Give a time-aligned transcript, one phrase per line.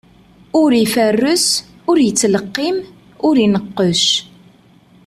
[0.61, 1.45] Ur iferres,
[1.89, 2.77] ur yettleqqim,
[3.27, 4.03] ur ineqqec.